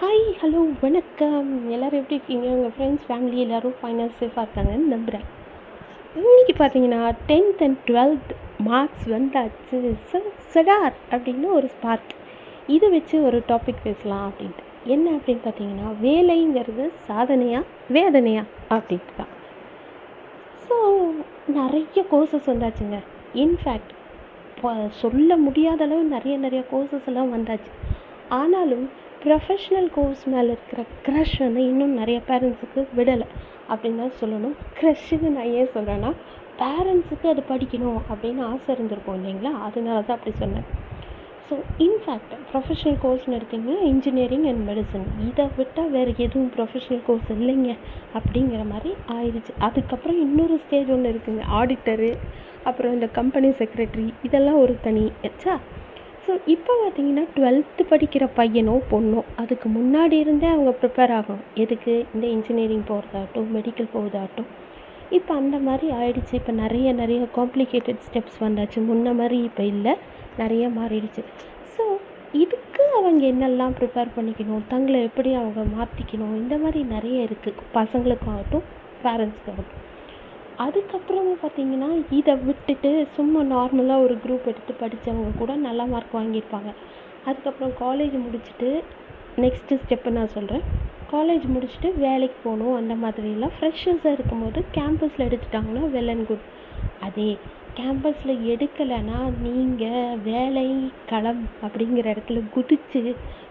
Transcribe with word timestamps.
Hi 0.00 0.22
hello 0.40 0.60
வணக்கம். 0.82 1.48
எல்லோரும் 1.72 1.98
எப்படி 2.00 2.16
இருக்கீங்க? 2.16 2.46
உங்கள் 2.52 2.72
ஃப்ரெண்ட்ஸ் 2.76 3.06
ஃபேமிலி 3.08 3.38
எல்லோரும் 3.44 3.74
ஃபைனல் 3.80 4.12
சேஃபாக 4.20 4.44
இருக்காங்கன்னு 4.44 4.86
நம்புகிறேன் 4.92 5.26
இன்றைக்கி 6.20 6.54
பார்த்தீங்கன்னா 6.60 7.00
டென்த் 7.30 7.60
அண்ட் 7.66 7.80
டுவெல்த் 7.88 8.30
மார்க்ஸ் 8.68 9.04
வந்தாச்சு. 9.14 9.80
ச 10.10 10.20
சடார் 10.54 10.96
அப்படின்னு 11.10 11.48
ஒரு 11.56 11.68
ஸ்பார்க் 11.74 12.14
இதை 12.76 12.88
வச்சு 12.96 13.18
ஒரு 13.28 13.40
டாபிக் 13.50 13.84
பேசலாம் 13.88 14.24
அப்படின்ட்டு. 14.30 14.64
என்ன 14.94 15.06
அப்படின்னு 15.16 15.44
பார்த்தீங்கன்னா 15.48 15.90
வேலைங்கிறது 16.06 16.86
சாதனையா 17.10 17.60
வேதனையா 17.98 18.44
அப்படின்ட்டு 18.76 19.18
தான். 19.20 19.34
ஸோ 20.64 20.78
நிறைய 21.58 22.06
கோர்சஸ் 22.14 22.50
வந்தாச்சுங்க. 22.52 23.00
இன்ஃபேக்ட் 23.44 23.94
சொல்ல 25.02 25.36
முடியாத 25.46 25.82
அளவு 25.88 26.02
நிறைய 26.16 26.36
நிறைய 26.46 26.64
கோர்சஸ் 26.72 27.10
எல்லாம் 27.12 27.34
வந்தாச்சு. 27.36 27.72
ஆனாலும் 28.40 28.88
ப்ரொஃபஷ்னல் 29.24 29.88
கோர்ஸ் 29.94 30.24
மேலே 30.28 30.50
இருக்கிற 30.54 30.82
க்ரஷ் 31.06 31.38
வந்து 31.38 31.62
இன்னும் 31.68 31.94
நிறைய 31.94 32.20
பேரண்ட்ஸுக்கு 32.28 32.86
விடலை. 32.96 33.26
அப்படின்னு 33.72 33.96
தான் 33.96 34.18
சொல்லணும். 34.20 34.54
க்ரஷ்ஷுன்னு 34.78 35.30
நான் 35.36 35.50
ஏன் 35.58 35.72
சொல்கிறேன்னா 35.74 36.12
பேரண்ட்ஸுக்கு 36.60 37.26
அது 37.32 37.42
படிக்கணும் 37.48 38.00
அப்படின்னு 38.10 38.42
ஆசை 38.44 38.74
இருந்திருக்கும் 38.74 39.18
இல்லைங்களா? 39.18 39.52
அதனால 39.66 40.00
தான் 40.00 40.16
அப்படி 40.18 40.36
சொன்னேன். 40.36 40.66
ஸோ 41.48 41.56
இன்ஃபேக்ட் 41.78 42.34
ப்ரொஃபஷ்னல் 42.50 42.98
கோர்ஸ்னு 43.04 43.36
எடுத்திங்கன்னா 43.38 43.76
இன்ஜினியரிங் 43.92 44.46
அண்ட் 44.50 44.62
மெடிசன் 44.68 45.06
இதை 45.28 45.46
விட்டால் 45.56 45.90
வேறு 45.90 46.14
எதுவும் 46.16 46.52
ப்ரொஃபஷ்னல் 46.56 47.02
கோர்ஸ் 47.06 47.30
இல்லைங்க 47.36 47.70
அப்படிங்கிற 48.18 48.62
மாதிரி 48.72 48.92
ஆயிடுச்சு. 49.16 49.54
அதுக்கப்புறம் 49.58 50.20
இன்னொரு 50.20 50.60
ஸ்டேஜ் 50.64 50.90
ஒன்று 50.90 51.12
இருக்குங்க. 51.14 51.44
ஆடிட்டரு 51.60 52.12
அப்புறம் 52.64 52.92
இந்த 52.92 53.06
கம்பெனி 53.06 53.48
செக்ரட்டரி 53.48 54.08
இதெல்லாம் 54.22 54.58
ஒரு 54.58 54.76
தனி 54.82 55.04
எச்சா? 55.22 55.54
ஸோ 56.24 56.32
இப்போ 56.54 56.72
பார்த்தீங்கன்னா 56.80 57.22
டுவெல்த்து 57.36 57.82
படிக்கிற 57.92 58.24
பையனோ 58.38 58.74
பொண்ணோ 58.90 59.20
அதுக்கு 59.42 59.68
முன்னாடி 59.76 60.16
இருந்தே 60.24 60.48
அவங்க 60.54 60.72
ப்ரிப்பேர் 60.80 61.12
ஆகணும். 61.18 61.44
எதுக்கு? 61.62 61.94
இந்த 62.14 62.26
இன்ஜினியரிங் 62.36 62.84
போகிறதாகட்டும் 62.90 63.48
மெடிக்கல் 63.56 63.92
போகிறதாகட்டும் 63.94 64.50
இப்போ 65.18 65.32
அந்த 65.40 65.56
மாதிரி 65.68 65.86
ஆயிடுச்சு. 65.98 66.34
இப்போ 66.40 66.52
நிறைய 66.62 66.88
நிறைய 66.92 67.20
காம்ப்ளிகேட்டட் 67.38 68.04
ஸ்டெப்ஸ் 68.08 68.38
வந்தாச்சு. 68.46 68.80
முன்ன 68.90 69.14
மாதிரி 69.20 69.38
இப்போ 69.48 69.64
இல்லை. 69.74 69.94
நிறைய 70.42 70.64
மாறிடுச்சு. 70.78 71.22
ஸோ 71.74 71.84
இதுக்கு 72.42 72.82
அவங்க 72.98 73.22
என்னெல்லாம் 73.32 73.76
ப்ரிப்பேர் 73.78 74.14
பண்ணிக்கணும்? 74.16 74.64
தங்களை 74.72 74.98
எப்படி 75.08 75.30
அவங்க 75.40 75.62
மாற்றிக்கணும் 75.76 76.36
இந்த 76.42 76.56
மாதிரி 76.64 76.82
நிறைய 76.94 77.28
இருக்குது 77.28 77.66
பசங்களுக்காகட்டும் 77.78 78.66
பேரண்ட்ஸ்க்காகட்டும் 79.04 79.86
அதுக்கப்புறமா 80.64 81.34
பார்த்தீங்கன்னா 81.42 81.90
இதை 82.18 82.34
விட்டுட்டு 82.46 82.90
சும்மா 83.16 83.40
நார்மலாக 83.52 84.04
ஒரு 84.06 84.14
குரூப் 84.24 84.48
எடுத்து 84.52 84.72
படித்தவங்க 84.80 85.30
கூட 85.38 85.52
நல்ல 85.66 85.86
மார்க் 85.92 86.16
வாங்கியிருப்பாங்க. 86.18 86.70
அதுக்கப்புறம் 87.24 87.72
காலேஜ் 87.82 88.16
முடிச்சுட்டு 88.24 88.68
நெக்ஸ்ட்டு 89.36 89.78
ஸ்டெப்பு 89.82 90.10
நான் 90.10 90.34
சொல்கிறேன் 90.36 90.64
காலேஜ் 91.12 91.46
முடிச்சுட்டு 91.54 91.88
வேலைக்கு 91.98 92.38
போகணும். 92.42 92.74
அந்த 92.80 92.94
மாதிரிலாம் 92.94 93.54
ஃப்ரெஷர்ஸாக 93.56 94.14
இருக்கும்போது 94.16 94.60
கேம்பஸில் 94.76 95.26
எடுத்துட்டாங்கன்னா 95.28 95.84
வெல் 95.96 96.12
அண்ட் 96.14 96.26
குட் 96.26 96.46
அதே 97.00 97.30
கேம்பஸில் 97.78 98.44
எடுக்கலைன்னா 98.52 99.18
நீங்கள் 99.46 100.16
வேலை 100.30 100.66
களம் 101.06 101.42
அப்படிங்கிற 101.66 102.06
இடத்துல 102.14 102.40
குதித்து 102.50 103.02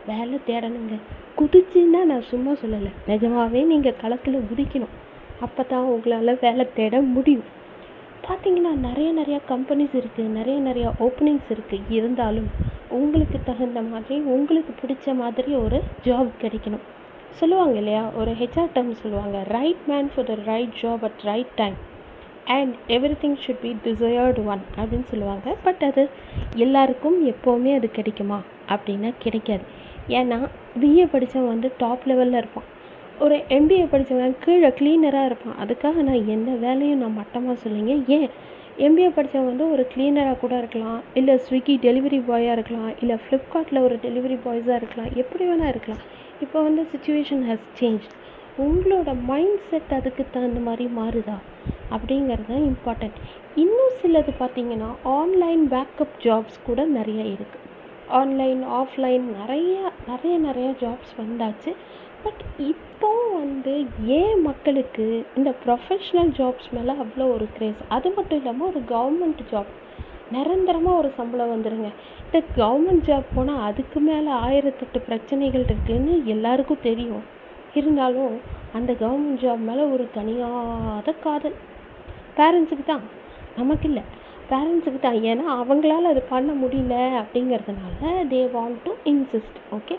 வேலை 0.05 0.37
தேடணுங்க. 0.47 0.95
குதிச்சுன்னா 1.39 2.01
நான் 2.11 2.29
சும்மா 2.31 2.51
சொல்லலை. 2.63 2.91
நிஜமாகவே 3.07 3.61
நீங்கள் 3.63 3.99
களத்தில் 4.01 4.47
குதிக்கணும். 4.51 4.95
அப்போ 5.39 5.63
தான் 5.63 5.87
உங்களால் 5.93 6.37
வேலை 6.41 6.65
தேட 6.73 7.01
முடியும். 7.15 7.47
பார்த்தீங்கன்னா 8.27 8.71
நிறைய 8.87 9.09
நிறையா 9.19 9.39
கம்பெனிஸ் 9.49 9.95
இருக்குது 9.99 10.35
நிறைய 10.37 10.57
நிறையா 10.69 10.89
ஓப்பனிங்ஸ் 11.05 11.49
இருக்குது 11.53 11.89
இருந்தாலும் 11.89 12.49
உங்களுக்கு 12.97 13.39
தகுந்த 13.43 13.81
மாதிரி 13.81 14.15
உங்களுக்கு 14.35 14.73
பிடிச்ச 14.81 15.15
மாதிரி 15.15 15.51
ஒரு 15.55 15.77
ஜாப் 16.05 16.31
கிடைக்கணும். 16.41 16.85
சொல்லுவாங்க 17.39 17.77
இல்லையா? 17.77 18.03
ஒரு 18.15 18.31
ஹெச்ஆர் 18.31 18.73
டேர்ம் 18.75 18.99
சொல்லுவாங்க. 19.01 19.37
Right 19.47 19.83
man 19.87 20.09
for 20.15 20.25
the 20.25 20.35
right 20.45 20.73
job 20.81 21.03
at 21.03 21.21
right 21.21 21.53
time 21.55 21.77
and 22.57 22.73
everything 23.23 23.37
should 23.43 23.61
be 23.61 23.71
desired 23.85 24.43
one 24.45 24.63
அப்படின்னு 24.77 25.03
சொல்லுவாங்க. 25.03 25.55
பட் 25.63 25.83
அது 25.89 26.03
எல்லாருக்கும் 26.55 27.17
எப்போவுமே 27.27 27.75
அது 27.75 27.89
கிடைக்குமா? 27.91 28.39
அப்படின்னா 28.67 29.13
கிடைக்காது. 29.19 29.63
ஏன்னா 30.07 30.39
பிஏ 30.79 31.05
படித்தவன் 31.05 31.47
வந்து 31.47 31.71
டாப் 31.77 32.05
லெவலில் 32.05 32.39
இருப்பான். 32.41 32.67
ஒரு 33.23 33.35
எம்பிஏ 33.55 33.85
படித்தவன் 33.91 34.35
கீழே 34.43 34.69
க்ளீனராக 34.79 35.29
இருப்பான். 35.29 35.57
அதுக்காக 35.63 36.03
நான் 36.09 36.27
எந்த 36.35 36.51
வேலையும் 36.65 37.01
நான் 37.03 37.17
மட்டமாக 37.21 37.55
சொல்லிங்க 37.63 37.93
ஏன்? 38.17 38.29
எம்பிஏ 38.85 39.09
படித்தவன் 39.09 39.49
வந்து 39.51 39.65
ஒரு 39.73 39.83
க்ளீனராக 39.93 40.37
கூட 40.37 40.53
இருக்கலாம். 40.57 40.99
இல்லை 41.13 41.35
ஸ்விக்கி 41.45 41.75
டெலிவரி 41.87 42.19
பாயாக 42.29 42.55
இருக்கலாம். 42.57 42.91
இல்லை 43.01 43.15
ஃப்ளிப்கார்ட்டில் 43.23 43.83
ஒரு 43.87 43.95
டெலிவரி 44.05 44.37
பாய்ஸாக 44.45 44.79
இருக்கலாம். 44.81 45.11
எப்படி 45.15 45.45
வேணால் 45.49 45.71
இருக்கலாம். 45.73 46.03
இப்போ 46.41 46.57
வந்து 46.61 46.83
சுச்சுவேஷன் 46.93 47.43
ஹஸ் 47.49 47.67
சேஞ்ச் 47.79 48.07
உங்களோட 48.65 49.09
மைண்ட் 49.31 49.61
செட் 49.69 49.93
அதுக்கு 49.99 50.25
தகுந்த 50.31 50.59
மாதிரி 50.59 50.87
மாறுதா? 50.99 51.37
அப்படிங்கிறது 51.95 52.47
தான் 52.51 52.65
இம்பார்ட்டண்ட் 52.71 53.19
இன்னும் 53.55 53.95
சிலது 54.01 54.33
பார்த்தீங்கன்னா 54.39 54.89
ஆன்லைன் 55.17 55.63
பேக்கப் 55.73 56.17
ஜாப்ஸ் 56.25 56.59
கூட 56.63 56.85
நிறைய 56.97 57.21
இருக்குது 57.35 57.68
ஆன்லைன் 58.09 58.63
ஆஃப்லைன் 58.63 59.25
நிறைய 59.39 59.91
நிறைய 60.07 60.37
நிறைய 60.37 60.69
ஜாப்ஸ் 60.79 61.13
வந்தாச்சு. 61.17 61.75
பட் 62.23 62.41
இப்போ 62.57 63.29
வந்து 63.33 63.85
ஏன் 64.05 64.41
மக்களுக்கு 64.41 65.25
இந்த 65.35 65.53
ப்ரொஃபஷ்னல் 65.65 66.31
ஜாப்ஸ் 66.37 66.69
மேலே 66.71 66.91
அவ்வளோ 66.91 67.33
ஒரு 67.33 67.47
க்ரேஸ் 67.59 67.81
அது 67.87 68.11
மட்டும் 68.11 68.37
இல்லாமல் 68.37 68.67
ஒரு 68.67 68.81
கவர்மெண்ட் 68.89 69.43
ஜாப் 69.51 69.71
நிரந்தரமாக 70.31 70.97
ஒரு 70.97 71.11
சம்பளம் 71.17 71.53
வந்துடுங்க 71.55 71.89
இந்த 72.25 72.41
கவர்மெண்ட் 72.55 73.05
ஜாப் 73.05 73.23
போனால் 73.35 73.61
அதுக்கு 73.61 73.99
மேலே 73.99 74.31
ஆயிரத்தெட்டு 74.31 74.99
பிரச்சனைகள் 75.05 75.65
இருக்குதுன்னு 75.65 76.23
எல்லாருக்கும் 76.23 76.81
தெரியும். 76.81 77.23
இருந்தாலும் 77.73 78.39
அந்த 78.73 78.93
கவர்மெண்ட் 78.93 79.41
ஜாப் 79.41 79.59
மேலே 79.59 79.81
ஒரு 79.81 80.09
தனியாத 80.17 81.19
காதல். 81.19 81.55
பேரண்ட்ஸுக்கு 82.37 82.85
தான். 82.85 83.01
நமக்கு 83.57 83.87
இல்லை. 83.87 84.01
பேரண்ட்ஸுக்கு 84.49 84.99
தான் 84.99 85.19
ஏன்னா 85.23 85.45
அவங்களால 85.61 86.03
அது 86.03 86.21
பண்ண 86.29 86.51
முடியல 86.53 86.95
அப்படிங்கிறதுனால 87.21 88.01
they 88.27 88.41
want 88.53 88.79
to 88.83 88.91
insist 89.05 89.59
okay 89.71 89.95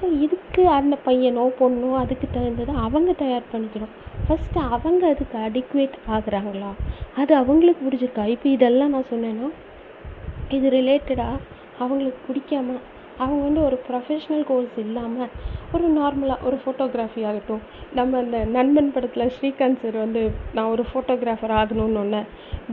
so 0.00 0.20
இதுக்கு 0.20 0.68
அந்த 0.68 0.98
பையனோ 1.06 1.44
பொண்ணோ 1.60 1.96
அதுக்கு 1.96 2.26
தகுந்ததை 2.32 2.74
அவங்க 2.76 3.12
தயார் 3.12 3.50
பண்ணிக்கணும். 3.52 3.94
ஃபஸ்ட்டு 4.26 4.60
அவங்க 4.68 5.02
அதுக்கு 5.08 5.38
அடிக்குவேட் 5.38 5.96
ஆகுறாங்களா? 6.08 6.70
அது 7.16 7.34
அவங்களுக்கு 7.34 7.82
பிடிச்சிருக்கா 7.88 8.24
இப்போ 8.26 8.48
இதெல்லாம் 8.48 8.90
நான் 8.90 9.10
சொன்னேன்னா 9.10 9.48
இது 10.48 10.68
ரிலேட்டடாக 10.70 11.40
அவங்களுக்கு 11.78 12.20
பிடிக்காம? 12.28 12.76
அவங்க 13.18 13.44
வந்து 13.44 13.62
ஒரு 13.62 13.78
ப்ரொஃபஷ்னல் 13.88 14.44
கோர்ஸ் 14.44 14.78
இல்லாமல் 14.78 15.30
ஒரு 15.74 15.86
நார்மலாக 15.98 16.44
ஒரு 16.48 16.56
ஃபோட்டோகிராஃபி 16.64 17.22
ஆகட்டும். 17.24 17.62
நம்ம 17.94 18.18
அந்த 18.18 18.38
நண்பன் 18.44 18.92
படத்தில் 18.92 19.32
ஸ்ரீகாந்த் 19.36 19.80
சார் 19.82 19.96
வந்து 19.96 20.22
நான் 20.52 20.70
ஒரு 20.74 20.84
ஃபோட்டோகிராஃபர் 20.92 21.54
ஆகணும்னு 21.60 22.00
ஒன்று 22.02 22.20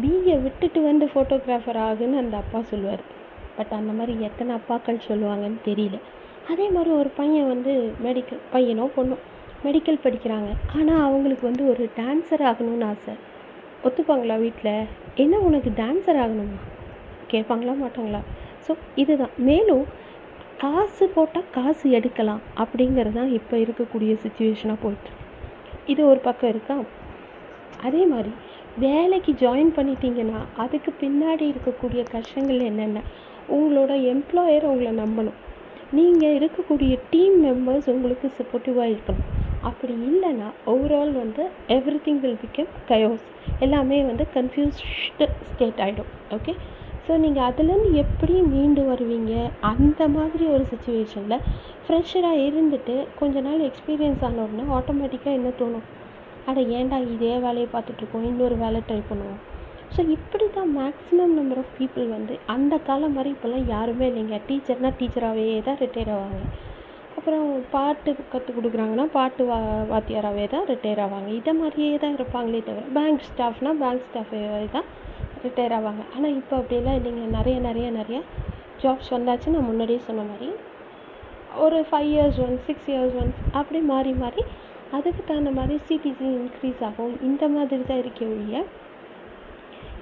பிஏ 0.02 0.36
விட்டுட்டு 0.42 0.82
வந்து 0.82 1.06
ஃபோட்டோகிராஃபர் 1.14 1.80
ஆகுன்னு 1.88 2.18
அந்த 2.18 2.38
அப்பா 2.38 2.62
சொல்லுவார். 2.62 3.04
பட் 3.58 3.70
அந்த 3.70 3.92
மாதிரி 3.94 4.14
எத்தனை 4.22 4.56
அப்பாக்கள் 4.56 5.06
சொல்லுவாங்கன்னு 5.08 5.60
தெரியல. 5.66 6.00
அதே 6.52 6.70
மாதிரி 6.70 6.90
ஒரு 6.90 7.10
பையன் 7.10 7.48
வந்து 7.48 7.74
மெடிக்கல் 8.04 8.42
பையனோ 8.54 8.88
பொண்ணோ 8.98 9.18
மெடிக்கல் 9.64 10.04
படிக்கிறாங்க. 10.04 10.50
ஆனால் 10.78 11.04
அவங்களுக்கு 11.04 11.46
வந்து 11.50 11.70
ஒரு 11.70 11.90
டான்ஸர் 11.96 12.44
ஆகணும்னு 12.44 12.86
ஆசை. 12.86 13.14
ஒத்துப்பாங்களா 13.84 14.40
வீட்டில் 14.40 14.74
என்ன 15.16 15.38
உனக்கு 15.38 15.72
டான்ஸர் 15.76 16.20
ஆகணுமா? 16.24 16.58
கேட்பாங்களா 17.32 17.76
மாட்டாங்களா? 17.84 18.22
ஸோ 18.68 18.74
இதுதான். 18.96 19.34
மேலும் 19.38 19.86
காசு 20.64 21.06
போட்டால் 21.16 21.50
காசு 21.52 21.86
எடுக்கலாம் 21.90 22.42
அப்படிங்கிறது 22.62 23.18
தான் 23.18 23.32
இப்போ 23.38 23.56
இருக்கக்கூடிய 23.58 24.12
சுச்சுவேஷனாக 24.24 24.78
போயிட்டு 24.82 25.12
இது 25.86 26.02
ஒரு 26.08 26.20
பக்கம் 26.20 26.50
இருக்கா? 26.50 26.76
அதே 27.84 28.04
மாதிரி 28.06 28.32
வேலைக்கு 28.78 29.32
ஜாயின் 29.34 29.72
பண்ணிட்டீங்கன்னா 29.78 30.40
அதுக்கு 30.64 30.92
பின்னாடி 31.02 31.46
இருக்கக்கூடிய 31.54 32.04
கஷ்டங்கள் 32.12 32.60
என்னென்ன? 32.60 33.02
உங்களோட 33.56 33.92
எம்ப்ளாயர் 34.14 34.70
உங்களை 34.72 34.92
நம்பணும். 35.04 35.40
நீங்கள் 35.92 36.38
இருக்கக்கூடிய 36.40 36.94
டீம் 37.10 37.38
மெம்பர்ஸ் 37.46 37.90
உங்களுக்கு 37.90 38.28
சப்போர்ட்டிவாக 38.38 38.92
இருக்கணும். 38.94 39.28
அப்படி 39.62 39.94
இல்லைன்னா 40.10 40.48
ஓவரால் 40.72 41.14
வந்து 41.22 41.44
every 41.68 42.00
thing 42.06 42.20
will 42.24 42.42
become 42.44 42.72
chaos 42.90 43.26
எல்லாமே 43.60 44.00
வந்து 44.04 44.26
கன்ஃபியூஸ்டு 44.34 45.28
ஸ்டேட் 45.52 45.82
ஆகிடும் 45.86 46.12
ஓகே 46.32 46.54
ஸோ 47.08 47.14
நீங்கள் 47.24 47.46
அதுலேருந்து 47.48 47.90
எப்படி 48.04 48.36
மீண்டு 48.54 48.84
வருவீங்க? 48.92 49.34
அந்த 49.72 50.08
மாதிரி 50.16 50.46
ஒரு 50.54 50.64
சுச்சுவேஷனில் 50.72 51.44
ஃப்ரெஷராக 51.86 52.46
இருந்துட்டு 52.50 52.96
கொஞ்ச 53.20 53.42
நாள் 53.48 53.66
எக்ஸ்பீரியன்ஸ் 53.70 54.24
ஆனோடனே 54.30 54.64
ஆட்டோமேட்டிக்காக 54.78 55.38
என்ன 55.40 55.50
தோணும்? 55.60 55.86
அட 56.50 56.60
ஏன்டா 56.78 56.98
இதே 57.14 57.34
வேலையை 57.46 57.68
பார்த்துட்ருக்கோம் 57.74 58.26
இன்னொரு 58.32 58.56
வேலை 58.64 58.82
ட்ரை 58.88 59.00
பண்ணுவோம். 59.10 59.40
ஸோ 59.96 60.02
இப்படி 60.16 60.46
தான் 60.58 60.72
மேக்ஸிமம் 60.80 61.36
நம்பர் 61.40 61.60
ஆஃப் 61.62 61.76
பீப்புள் 61.80 62.08
வந்து 62.16 62.34
அந்த 62.56 62.74
காலம் 62.88 63.16
மாதிரி 63.18 63.30
இப்போல்லாம் 63.36 63.68
யாருமே 63.74 64.06
இல்லைங்க. 64.12 64.40
டீச்சர்னால் 64.50 64.98
டீச்சராகவே 65.00 65.46
தான் 65.68 65.80
ரிட்டையர் 65.84 66.14
ஆவாங்க. 66.16 66.42
அப்புறம் 67.18 67.46
பாட்டு 67.76 68.12
கற்றுக் 68.34 68.58
கொடுக்குறாங்கன்னா 68.58 69.06
பாட்டு 69.18 69.44
வா 69.50 69.58
வாத்தியாராகவே 69.92 70.46
தான் 70.54 70.66
ரிட்டையர் 70.72 71.02
ஆவாங்க. 71.06 71.30
இதை 71.40 71.54
மாதிரியே 71.62 71.98
தான் 72.04 72.18
இருப்பாங்களே 72.20 72.62
தவிர 72.70 72.86
பேங்க் 72.98 73.28
ஸ்டாஃப்னால் 73.30 73.82
பேங்க் 73.84 74.06
ஸ்டாஃபே 74.10 74.42
தான் 74.78 74.88
ரிட்டையர் 75.48 75.76
ஆவாங்க 75.78 76.04
ஆனால் 76.16 76.36
இப்போ 76.40 76.54
அப்படியெல்லாம் 76.62 76.98
இல்லைங்க. 77.00 77.26
நிறைய 77.38 77.58
நிறைய 77.68 77.88
நிறைய 78.00 78.20
ஜாப்ஸ் 78.84 79.12
வந்தாச்சு 79.16 79.54
நான் 79.56 79.70
முன்னாடியே 79.72 80.00
சொன்ன 80.08 80.26
மாதிரி. 80.30 80.50
ஒரு 81.66 81.78
five 81.90 82.10
years 82.14 82.40
once 82.46 82.66
six 82.70 82.90
years 82.94 83.18
once 83.22 83.42
அப்படி 83.60 83.80
மாறி 83.92 84.14
மாறி 84.24 84.44
அதுக்கு 84.96 85.22
தகுந்த 85.30 85.52
மாதிரி 85.60 85.76
சிபிசி 85.90 86.26
இன்க்ரீஸ் 86.40 86.82
ஆகும். 86.88 87.14
இந்த 87.30 87.44
மாதிரி 87.54 87.84
தான் 87.92 88.02
இருக்கே 88.04 88.26
ஒழிய 88.34 88.64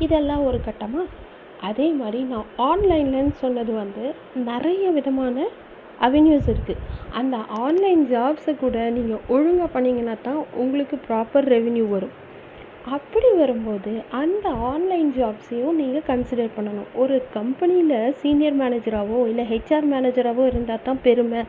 இதெல்லாம் 0.05 0.45
ஒரு 0.47 0.59
கட்டமாக 0.67 1.11
அதே 1.69 1.85
மாதிரி 1.99 2.19
நான் 2.31 2.47
ஆன்லைன்லன்னு 2.69 3.35
சொன்னது 3.43 3.73
வந்து 3.81 4.05
நிறைய 4.49 4.85
விதமான 4.97 5.45
அவென்யூஸ் 6.05 6.49
இருக்குது 6.53 6.81
அந்த 7.19 7.35
ஆன்லைன் 7.63 8.01
ஜாப்ஸை 8.11 8.53
கூட 8.63 8.77
நீங்கள் 8.95 9.23
ஒழுங்காக 9.35 9.69
பண்ணிங்கன்னா 9.75 10.15
தான் 10.27 10.39
உங்களுக்கு 10.63 10.95
ப்ராப்பர் 11.07 11.47
ரெவென்யூ 11.53 11.85
வரும். 11.93 12.15
அப்படி 12.91 13.30
வரும்போது 13.39 13.91
அந்த 14.21 14.45
ஆன்லைன் 14.69 15.12
ஜாப்ஸையும் 15.18 15.77
நீங்கள் 15.81 16.07
கன்சிடர் 16.09 16.56
பண்ணணும். 16.56 16.89
ஒரு 17.01 17.15
கம்பெனியில் 17.35 18.15
சீனியர் 18.21 18.57
மேனேஜராகவோ 18.62 19.19
இல்லை 19.31 19.44
ஹெச்ஆர் 19.51 19.88
மேனேஜராகவோ 19.94 20.45
இருந்தால் 20.51 20.83
தான் 20.88 21.03
பெருமை 21.06 21.41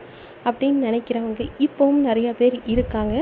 அப்படின்னு 0.49 0.79
நினைக்கிறவங்க 0.87 1.43
இப்போவும் 1.65 2.01
நிறையா 2.07 2.31
பேர் 2.39 2.55
இருக்காங்க. 2.73 3.15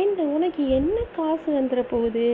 அண்ட் 0.00 0.20
உனக்கு 0.34 0.62
என்ன 0.78 0.96
காசு 1.16 1.48
வந்துட 1.58 1.82
போகுது 1.92 2.26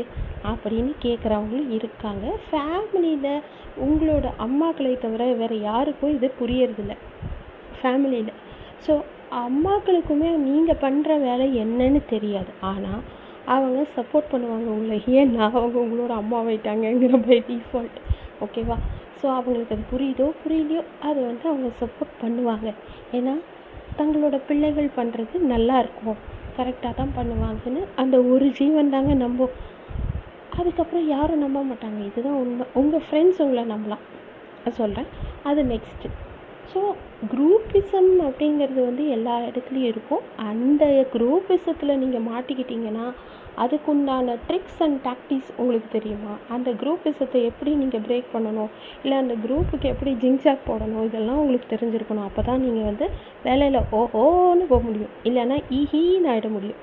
அப்படின்னு 0.50 0.92
கேட்குறவங்களும் 1.04 1.72
இருக்காங்க. 1.78 2.24
ஃபேமிலியில் 2.46 3.44
உங்களோட 3.86 4.26
அம்மாக்களை 4.46 4.94
தவிர 5.06 5.24
வேறு 5.40 5.58
யாருக்கும் 5.70 6.14
இது 6.16 6.30
புரியறதில்ல. 6.40 6.96
ஃபேமிலியில் 7.80 8.32
ஸோ 8.86 8.94
அம்மாக்களுக்குமே 9.46 10.30
நீங்கள் 10.46 10.82
பண்ணுற 10.86 11.20
வேலை 11.28 11.46
என்னன்னு 11.64 12.02
தெரியாது. 12.14 12.50
ஆனால் 12.72 13.02
அவங்க 13.52 13.80
சப்போர்ட் 13.96 14.30
பண்ணுவாங்க 14.32 14.68
உங்களை. 14.74 14.98
ஏன்னா 15.20 15.42
அவங்க 15.58 15.76
உங்களோட 15.84 16.12
அம்மாவாயிட்டாங்கங்கிற 16.22 17.20
பை 17.26 17.38
டிஃபால்ட் 17.48 17.98
ஓகேவா 18.44 18.76
ஸோ 19.20 19.26
அவங்களுக்கு 19.38 19.74
அது 19.76 19.84
புரியுதோ 19.92 20.26
புரியலையோ 20.42 20.82
அது 21.08 21.18
வந்து 21.30 21.44
அவங்க 21.50 21.68
சப்போர்ட் 21.82 22.14
பண்ணுவாங்க. 22.22 22.68
ஏன்னா 23.18 23.34
தங்களோட 23.98 24.36
பிள்ளைகள் 24.48 24.96
பண்ணுறது 24.96 25.38
நல்லா 25.52 25.76
இருக்கும். 25.84 26.18
கரெக்டாக 26.56 26.94
தான் 27.00 27.14
பண்ணுவாங்கன்னு 27.18 27.82
அந்த 28.02 28.16
ஒரு 28.32 28.46
ஜீவன் 28.58 28.92
தாங்க 28.94 29.14
நம்பும். 29.22 29.54
அதுக்கப்புறம் 30.58 31.06
யாரும் 31.14 31.44
நம்ப 31.44 31.60
மாட்டாங்க. 31.70 32.00
இதுதான் 32.08 32.38
உண்மை. 32.42 32.66
உங்கள் 32.80 33.04
ஃப்ரெண்ட்ஸ் 33.06 33.42
உங்களை 33.44 33.64
நம்பலாம். 33.74 34.04
சொல்கிறேன் 34.78 35.08
அது 35.48 35.62
நெக்ஸ்ட்டு 35.70 36.10
ஸோ 36.72 36.80
குரூப்பிசம் 37.32 38.12
அப்படிங்கிறது 38.26 38.80
வந்து 38.86 39.04
எல்லா 39.16 39.34
இடத்துலையும் 39.48 39.90
இருக்கும். 39.92 40.22
அந்த 40.50 40.84
குரூப்பிசத்தில் 41.14 42.00
நீங்கள் 42.02 42.26
மாட்டிக்கிட்டிங்கன்னா 42.30 43.06
அதுக்குண்டான 43.62 44.36
ட்ரிக்ஸ் 44.48 44.80
அண்ட் 44.84 44.98
டாக்டிக்ஸ் 45.06 45.52
உங்களுக்கு 45.62 45.88
தெரியுமா? 45.96 46.32
அந்த 46.54 46.70
குரூப்பிசத்தை 46.82 47.40
எப்படி 47.50 47.72
நீங்கள் 47.82 48.04
பிரேக் 48.06 48.32
பண்ணணும்? 48.34 48.70
இல்லை 49.04 49.18
அந்த 49.22 49.34
குரூப்புக்கு 49.44 49.86
எப்படி 49.94 50.12
ஜிங்ஜாக் 50.22 50.66
போடணும்? 50.70 51.04
இதெல்லாம் 51.08 51.40
உங்களுக்கு 51.42 51.68
தெரிஞ்சிருக்கணும். 51.74 52.26
அப்போ 52.30 52.42
தான் 52.48 52.64
நீங்கள் 52.64 52.88
வந்து 52.90 53.08
வேலையில் 53.46 53.80
ஓஹோன்னு 54.00 54.66
போக 54.72 54.82
முடியும். 54.88 55.12
இல்லைன்னா 55.30 55.58
ஈஹீன்னு 55.80 56.30
ஆகிட 56.34 56.50
முடியும். 56.56 56.80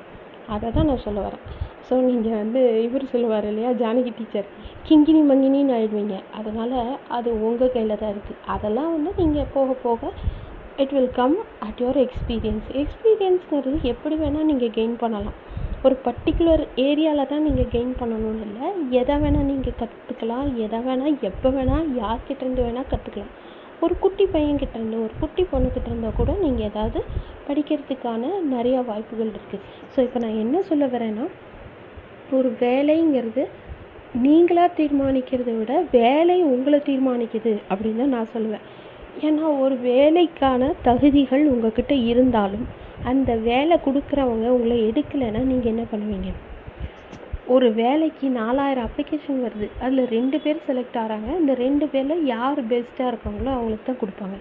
அதை 0.56 0.68
தான் 0.78 0.90
நான் 0.92 1.06
சொல்ல 1.08 1.20
வரேன். 1.28 1.44
ஸோ 1.88 1.94
நீங்கள் 2.10 2.40
வந்து 2.42 2.62
இவர் 2.88 3.12
சொல்லுவார் 3.14 3.48
இல்லையா? 3.52 3.70
ஜானகி 3.82 4.12
டீச்சர் 4.18 4.48
கிங்கினி 4.88 5.22
மங்கினின்னு 5.30 5.74
ஆயிடுவீங்க. 5.78 6.16
அதனால் 6.40 6.78
அது 7.18 7.30
உங்கள் 7.48 7.74
கையில் 7.76 8.00
தான் 8.02 8.14
இருக்குது 8.14 8.42
அதெல்லாம் 8.56 8.92
வந்து 8.96 9.12
நீங்கள் 9.22 9.50
போக 9.56 9.76
போக 9.86 10.12
it 10.84 10.94
will 10.96 11.14
come 11.20 11.36
at 11.68 11.82
your 11.84 12.00
experience 12.04 12.68
எக்ஸ்பீரியன்ஸுங்கிறது 12.82 13.80
எப்படி 13.94 14.16
வேணால் 14.22 14.50
நீங்கள் 14.52 14.76
கெயின் 14.78 14.96
பண்ணலாம். 15.04 15.38
ஒரு 15.86 15.96
பர்டிகுலர் 16.06 16.64
ஏரியாவில் 16.88 17.30
தான் 17.30 17.46
நீங்கள் 17.48 17.70
கெயின் 17.76 17.94
பண்ணணும்னு 18.00 18.44
இல்லை. 18.48 18.66
எதை 19.00 19.16
வேணால் 19.22 19.48
நீங்கள் 19.52 19.78
கற்றுக்கலாம் 19.80 20.50
எதை 20.66 20.80
வேணால் 20.88 21.16
எப்போ 21.30 21.50
வேணால் 21.50 21.88
யார்கிட்டேருந்து 22.02 22.66
வேணால் 22.68 22.92
கற்றுக்கலாம் 22.92 23.32
ஒரு 23.86 23.94
குட்டி 24.00 24.26
பையன்கிட்டேருந்து 24.34 24.98
ஒரு 25.06 25.14
குட்டி 25.20 25.44
பொண்ணுக்கிட்ட 25.52 25.90
இருந்தால் 25.92 26.18
கூட 26.20 26.32
நீங்கள் 26.42 26.68
ஏதாவது 26.68 27.00
படிக்கிறதுக்கான 27.48 28.30
நிறையா 28.52 28.82
வாய்ப்புகள் 28.90 29.32
இருக்குது 29.36 29.64
ஸோ 29.96 30.00
இப்போ 30.08 30.20
நான் 30.20 30.42
என்ன 30.44 30.62
சொல்ல 30.70 30.86
வரேன்னா 30.86 31.26
ஒரு 32.38 32.52
வேலைங்கிறது 32.60 33.46
நீங்களாக 34.26 34.70
தீர்மானிக்கிறத 34.78 35.52
விட 35.58 35.74
வேலை 35.92 36.38
உங்களை 36.54 36.80
தீர்மானிக்குது 36.90 37.54
அப்படின்னு 37.70 38.02
தான் 38.04 38.16
நான் 38.18 38.32
சொல்லுவேன். 38.36 38.66
ஏன்னா 39.28 39.46
ஒரு 39.64 39.76
வேலைக்கான 39.90 40.72
தகுதிகள் 40.82 41.44
உங்ககிட்ட 41.46 41.94
இருந்தாலும் 42.12 42.66
அந்த 43.10 43.32
வேலை 43.50 43.76
கொடுக்குறவங்க 43.86 44.48
உங்களை 44.56 44.78
எடுக்கலைன்னா 44.90 45.42
நீங்கள் 45.52 45.72
என்ன 45.74 45.84
பண்ணுவீங்க? 45.92 46.32
ஒரு 47.54 47.68
வேலைக்கு 47.80 48.26
நாலாயிரம் 48.30 48.88
அப்ளிகேஷன் 48.88 49.40
வருது. 49.46 49.68
அதில் 49.84 50.12
ரெண்டு 50.16 50.38
பேர் 50.44 50.66
செலக்ட் 50.68 50.98
ஆகிறாங்க 51.02 51.30
இந்த 51.40 51.54
ரெண்டு 51.66 51.86
பேரில் 51.94 52.26
யார் 52.34 52.60
பெஸ்ட்டாக 52.72 53.12
இருக்காங்களோ 53.12 53.52
அவங்களுக்கு 53.58 53.88
தான் 53.90 54.02
கொடுப்பாங்க. 54.04 54.38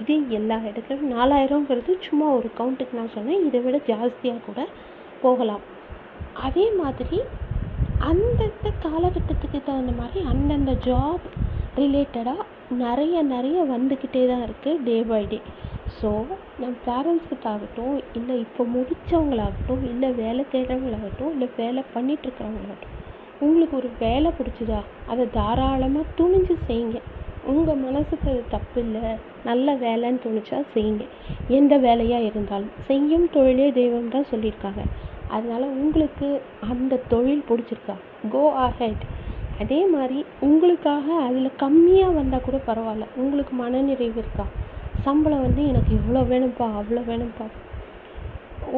இது 0.00 0.14
எல்லா 0.38 0.56
இடத்துலையும் 0.68 1.12
நாலாயிரங்கிறது 1.16 1.92
சும்மா 2.06 2.26
ஒரு 2.38 2.50
கவுண்ட்டுக்கு 2.58 2.98
நான் 3.00 3.14
சொன்னேன். 3.16 3.44
இதை 3.48 3.60
விட 3.66 3.80
ஜாஸ்தியாக 3.90 4.44
கூட 4.48 4.60
போகலாம். 5.24 5.64
அதே 6.46 6.66
மாதிரி 6.80 7.18
அந்தந்த 8.10 8.68
காலகட்டத்துக்கு 8.86 9.58
தகுந்த 9.68 9.92
மாதிரி 10.00 10.20
அந்தந்த 10.32 10.72
ஜாப் 10.88 11.26
ரிலேட்டடாக 11.80 12.42
நிறைய 12.84 13.22
நிறைய 13.34 13.58
வந்துக்கிட்டே 13.74 14.22
தான் 14.32 14.44
இருக்குது 14.46 14.82
டே 14.86 14.96
பை 15.10 15.24
டே 15.32 15.38
ஸோ 16.00 16.10
நம்ம 16.60 16.74
பேரண்ட்ஸுக்காகட்டும் 16.86 17.96
இல்லை 18.18 18.34
இப்போ 18.44 18.62
முடித்தவங்களாகட்டும் 18.74 19.84
இல்லை 19.92 20.08
வேலை 20.22 20.44
தேடுறவங்களாகட்டும் 20.52 21.32
இல்லை 21.34 21.48
வேலை 21.56 21.82
பண்ணிகிட்ருக்கிறவங்களாகட்டும் 21.94 22.94
உங்களுக்கு 23.40 23.74
ஒரு 23.76 23.88
வேலை 23.98 24.30
பிடிச்சிதா 24.38 24.80
அதை 25.06 25.24
தாராளமாக 25.32 26.12
துணிஞ்சு 26.18 26.54
செய்யுங்க. 26.68 26.98
உங்கள் 27.52 27.82
மனசுக்கு 27.82 28.28
அது 28.30 28.42
தப்பு 28.48 28.78
இல்லை 28.80 29.02
நல்ல 29.44 29.74
வேலைன்னு 29.82 30.22
தோணுச்சா 30.24 30.58
செய்யுங்க. 30.74 31.04
எந்த 31.48 31.74
வேலையாக 31.78 32.28
இருந்தாலும் 32.28 32.72
செய்யும் 32.88 33.26
தொழிலே 33.34 33.68
தெய்வம் 33.72 34.14
தான் 34.14 34.30
சொல்லியிருக்காங்க. 34.32 34.82
அதனால் 35.28 35.66
உங்களுக்கு 35.82 36.28
அந்த 36.72 37.00
தொழில் 37.12 37.46
பிடிச்சிருக்கா? 37.48 37.96
கோ 38.32 38.42
அஹெட் 38.66 39.04
அதே 39.62 39.80
மாதிரி 39.86 40.18
உங்களுக்காக 40.40 41.06
அதில் 41.26 41.58
கம்மியாக 41.62 42.16
வந்தால் 42.20 42.46
கூட 42.48 42.58
பரவாயில்ல. 42.66 43.06
உங்களுக்கு 43.16 43.54
மனநிறைவு 43.62 44.18
இருக்கா? 44.24 44.46
சம்பளம் 45.06 45.44
வந்து 45.46 45.62
எனக்கு 45.70 45.92
இவ்வளோ 45.98 46.20
வேணும்ப்பா 46.32 46.66
அவ்வளோ 46.80 47.02
வேணும்ப்பா. 47.10 47.46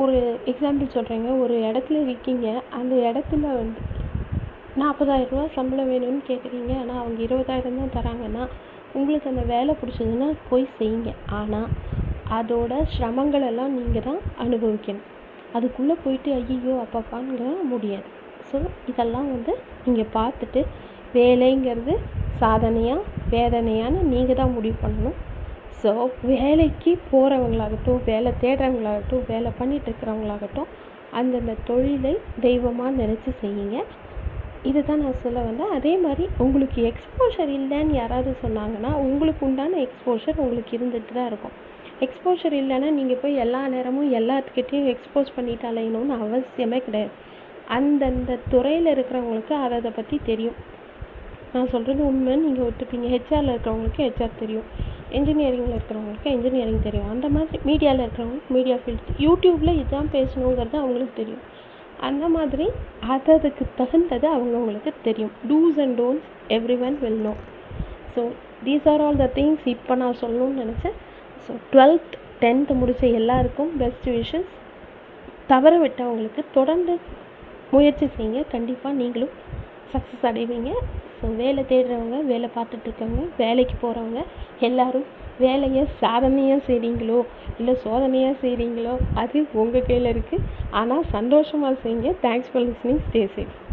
ஒரு 0.00 0.16
எக்ஸாம்பிள் 0.50 0.94
சொல்கிறேங்க 0.96 1.28
ஒரு 1.42 1.54
இடத்துல 1.68 2.00
இருக்கீங்க 2.06 2.46
அந்த 2.78 2.94
இடத்துல 3.08 3.44
வந்து 3.60 3.82
நாற்பதாயிரரூவா 4.80 5.44
சம்பளம் 5.56 5.90
வேணும்னு 5.92 6.20
கேட்குறீங்க 6.30 6.72
ஆனால் 6.80 7.00
அவங்க 7.02 7.20
இருபதாயிரம் 7.26 7.78
தான் 7.80 7.94
தராங்கன்னா 7.96 8.44
உங்களுக்கு 8.98 9.30
அந்த 9.30 9.44
வேலை 9.52 9.72
பிடிச்சதுன்னா 9.80 10.28
போய் 10.50 10.66
செய்யுங்க. 10.78 11.10
ஆனால் 11.38 11.68
அதோட 12.38 12.72
சிரமங்களெல்லாம் 12.94 13.74
நீங்கள் 13.78 14.06
தான் 14.08 14.20
அனுபவிக்கணும். 14.44 15.06
அதுக்குள்ளே 15.56 15.94
போயிட்டு 16.04 16.30
ஐயோ 16.38 16.74
அப்பப்பாங்கிற 16.84 17.44
முடியாது. 17.72 18.08
ஸோ 18.50 18.58
இதெல்லாம் 18.90 19.28
வந்து 19.34 19.52
நீங்கள் 19.86 20.12
பார்த்துட்டு 20.18 20.60
வேலைங்கிறது 21.16 21.94
சாதனையாக 22.42 23.06
வேதனையான்னு 23.34 24.00
நீங்கள் 24.12 24.40
தான் 24.40 24.54
முடிவு 24.56 24.76
பண்ணணும். 24.84 25.18
ஸோ 25.82 25.90
வேலைக்கு 26.30 26.92
போகிறவங்களாகட்டும் 27.10 28.00
வேலை 28.10 28.30
தேடுறவங்களாகட்டும் 28.42 29.24
வேலை 29.32 29.50
பண்ணிட்டு 29.58 29.88
இருக்கிறவங்களாகட்டும் 29.90 30.70
அந்தந்த 31.18 31.52
தொழிலை 31.68 32.12
தெய்வமாக 32.46 32.90
நினச்சி 33.02 33.30
செய்யுங்க. 33.42 33.76
இதை 34.68 34.80
தான் 34.88 35.02
நான் 35.04 35.20
சொல்ல 35.24 35.38
வந்தேன். 35.48 35.74
அதே 35.76 35.92
மாதிரி 36.04 36.24
உங்களுக்கு 36.44 36.80
எக்ஸ்போஷர் 36.90 37.50
இல்லைன்னு 37.58 37.94
யாராவது 38.00 38.30
சொன்னாங்கன்னா 38.44 38.90
உங்களுக்கு 39.04 39.42
உண்டான 39.48 39.78
எக்ஸ்போஷர் 39.86 40.40
உங்களுக்கு 40.44 40.72
இருந்துட்டு 40.78 41.12
தான் 41.18 41.30
இருக்கும். 41.30 41.54
எக்ஸ்போஷர் 42.06 42.54
இல்லைன்னா 42.60 42.88
நீங்கள் 42.98 43.20
போய் 43.22 43.42
எல்லா 43.44 43.60
நேரமும் 43.74 44.10
எல்லாத்துக்கிட்டேயும் 44.20 44.90
எக்ஸ்போஸ் 44.94 45.30
பண்ணிட்டு 45.36 45.66
அலையணும்னு 45.70 46.16
அவசியமே 46.24 46.80
கிடையாது. 46.88 47.14
அந்தந்த 47.76 48.38
துறையில் 48.52 48.92
இருக்கிறவங்களுக்கு 48.94 49.54
அதை 49.64 49.76
அதை 49.80 49.90
பற்றி 49.96 50.18
தெரியும். 50.30 50.58
நான் 51.54 51.72
சொல்கிறது 51.72 52.02
உண்மைன்னு 52.10 52.46
நீங்கள் 52.48 52.68
ஒத்துப்பீங்க. 52.68 53.08
ஹெச்ஆரில் 53.14 53.52
இருக்கிறவங்களுக்கு 53.54 54.06
ஹெச்ஆர் 54.06 54.40
தெரியும். 54.42 54.68
இன்ஜினியரிங்கில் 55.16 55.76
இருக்கிறவங்களுக்கு 55.76 56.30
இன்ஜினியரிங் 56.36 56.84
தெரியும். 56.86 57.10
அந்த 57.14 57.26
மாதிரி 57.34 57.58
மீடியாவில் 57.68 58.02
இருக்கிறவங்களுக்கு 58.04 58.54
மீடியா 58.56 58.76
ஃபீல்ட் 58.82 59.12
யூடியூப்பில் 59.26 59.76
இதுதான் 59.80 60.10
பேசணுங்கிறது 60.16 60.76
அவங்களுக்கு 60.82 61.14
தெரியும். 61.20 61.44
அந்த 62.08 62.24
மாதிரி 62.36 62.66
அது 63.14 63.32
அதுக்கு 63.36 63.64
தகுந்தது 63.80 64.26
அவங்கவுங்களுக்கு 64.34 64.92
தெரியும். 65.08 65.32
Dos 65.50 65.78
and 65.84 65.96
don'ts 66.00 66.28
everyone 66.88 66.98
will 67.04 67.22
know 67.28 67.34
so 68.14 68.22
these 68.66 68.86
are 68.92 69.02
all 69.06 69.20
the 69.24 69.28
things 69.38 69.66
இப்போ 69.74 69.94
நான் 70.02 70.20
சொல்லணும்னு 70.22 70.62
நினச்சேன். 70.64 70.96
ஸோ 71.46 71.52
டுவெல்த் 71.72 72.14
டென்த்து 72.42 72.74
முடித்த 72.82 73.04
எல்லாருக்கும் 73.20 73.70
பெஸ்ட் 73.82 74.08
விஷஸ் 74.18 74.50
தவற 75.52 75.74
விட்டவங்களுக்கு 75.84 76.42
தொடர்ந்து 76.56 76.94
முயற்சி 77.74 78.06
செய்யுங்க. 78.16 78.40
கண்டிப்பாக 78.54 78.94
நீங்களும் 79.00 79.34
சக்ஸஸ் 79.92 80.26
அடைவீங்க. 80.30 80.70
ஸோ 81.20 81.36
வேலை 81.36 81.64
தேடுறவங்க 81.68 82.18
வேலை 82.24 82.48
பார்த்துட்ருக்கவங்க 82.54 83.24
வேலைக்கு 83.36 83.76
போகிறவங்க 83.80 84.20
எல்லோரும் 84.60 85.06
வேலையை 85.38 85.86
சாதனையாக 86.00 86.60
செய்கிறீங்களோ 86.66 87.18
இல்லை 87.58 87.74
சோதனையாக 87.84 88.36
செய்கிறீங்களோ 88.42 88.94
அது 89.14 89.46
உங்கள் 89.52 89.86
கையில் 89.86 90.12
இருக்குது 90.14 90.44
ஆனால் 90.70 91.04
சந்தோஷமாக 91.10 91.76
செய்யுங்க. 91.82 92.12
Thanks 92.22 92.50
for 92.52 92.64
listening 92.64 93.02
stay 93.08 93.22
safe 93.36 93.67